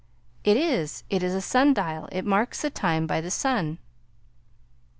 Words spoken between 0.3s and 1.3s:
"It is. It